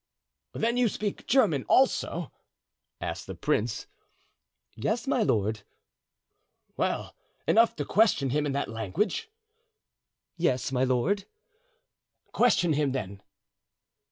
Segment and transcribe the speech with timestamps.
[0.53, 2.31] "Then you speak German, also?"
[2.99, 3.85] asked the prince.
[4.75, 5.61] "Yes, my lord."
[6.75, 7.15] "Well
[7.47, 9.29] enough to question him in that language?"
[10.37, 11.25] "Yes, my lord."
[12.33, 13.21] "Question him, then."